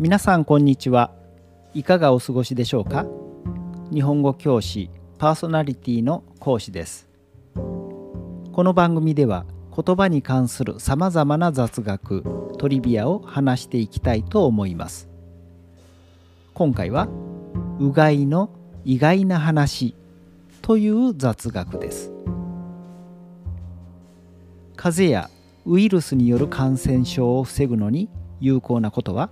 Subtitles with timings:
[0.00, 1.12] 皆さんこんにちは。
[1.72, 3.06] いかがお過ごしでしょうか？
[3.92, 7.08] 日本語教師パーソナリティの講師です。
[7.54, 12.24] この番組では言葉に関するさまざまな雑学
[12.58, 15.08] トリビアを話していきたいと思います。
[16.54, 17.06] 今回は
[17.78, 18.50] うがいの
[18.84, 19.94] 意外な話
[20.60, 22.12] という雑学です。
[24.74, 25.30] 風邪や
[25.66, 28.08] ウイルスによる感染症を防ぐのに
[28.40, 29.30] 有効なことは？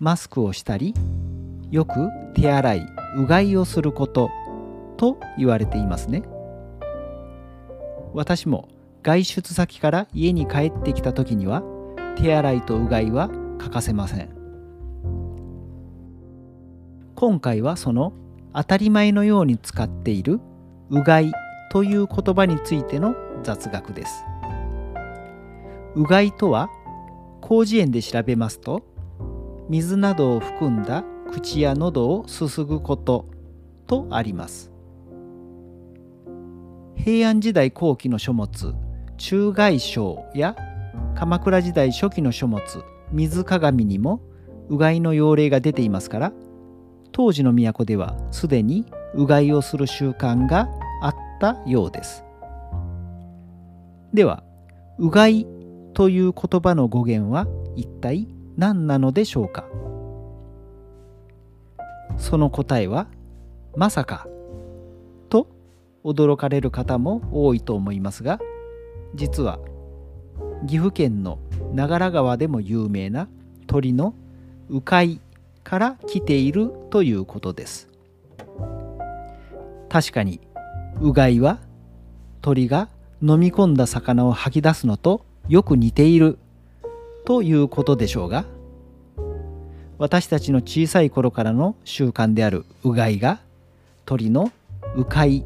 [0.00, 0.94] マスクをしたり
[1.70, 2.86] よく手洗い
[3.18, 4.30] うがいをすること
[4.96, 6.22] と言われていますね。
[8.14, 8.68] 私も
[9.02, 11.62] 外出先から家に帰ってきた時には
[12.16, 14.30] 手洗いとうがいは欠かせません。
[17.14, 18.14] 今回はその
[18.54, 20.40] 当たり前のように使っている
[20.88, 21.30] うがい
[21.70, 24.24] という言葉についての雑学です。
[25.94, 26.70] うがいとは
[27.46, 28.82] 広辞苑で調べますと
[29.70, 33.26] 水などを含んだ口や喉をすすぐこと
[33.86, 34.72] とあります。
[36.96, 38.74] 平安時代後期の書物
[39.16, 40.56] 中外省や
[41.14, 42.60] 鎌倉時代初期の書物
[43.12, 44.20] 水鏡にも
[44.68, 46.32] うがいの用例が出ていますから
[47.12, 50.68] 当時の都ではすでにうがいをする習慣が
[51.00, 52.24] あったようです。
[54.12, 54.42] では
[54.98, 55.46] うがい
[55.94, 58.26] という言葉の語源は一体
[58.60, 59.64] 何なのでしょうか？
[62.18, 63.06] その答えは
[63.74, 64.26] まさか
[65.30, 65.48] と
[66.04, 68.38] 驚かれる方も多いと思いますが
[69.14, 69.60] 実は
[70.66, 71.38] 岐阜県の
[71.72, 73.28] 長良川でも有名な
[73.66, 74.14] 鳥の
[74.68, 75.20] 鵜飼
[75.64, 77.88] から来ているということです。
[79.88, 80.38] 確かに
[81.00, 81.60] うがいは
[82.42, 82.90] 鳥が
[83.22, 86.38] 飲み込んだ魚を吐き出すのとよく似ている
[87.24, 88.44] ということでしょうが
[89.98, 93.40] 私たちの小さい頃からの習慣であるうがいが
[94.06, 94.50] 鳥の
[94.96, 95.44] うかい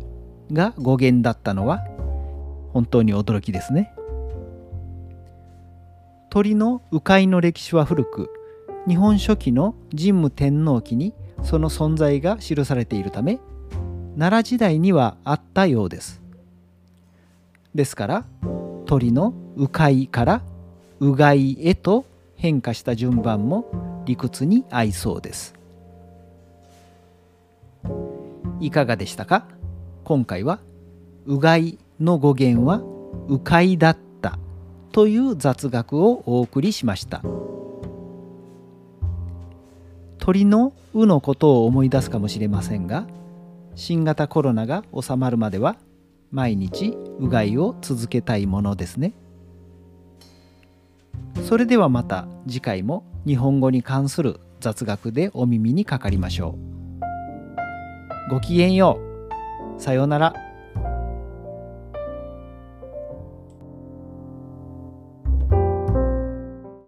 [0.53, 1.85] が語源だったのは
[2.73, 3.95] 本当に驚きですね。
[6.31, 8.31] 鳥のうかいの歴史は古く
[8.89, 13.39] 日本書紀の神武天皇記にその存在が記されているため
[14.19, 16.21] 奈良時代にはあったようです。
[17.75, 18.25] ですから
[18.87, 20.43] 鳥の迂回から
[21.05, 25.55] うがいへと変化した順番も理屈に合いそうです。
[28.59, 29.47] いかがでしたか？
[30.05, 30.61] 今回は
[31.27, 32.81] うがいの語源は
[33.29, 34.39] うかいだった
[34.93, 37.21] という雑学をお送りしました。
[40.17, 43.07] 鳥の「う」のことを思い出すかもしれませんが
[43.75, 45.77] 新型コロナが収まるまでは
[46.31, 49.13] 毎日うがいを続けたいものですね。
[51.45, 56.57] それではまた次回も日本語に関する雑学でお耳にかかりましょ
[58.31, 58.31] う。
[58.31, 58.99] ごきげんよ
[59.79, 59.81] う。
[59.81, 60.44] さようなら。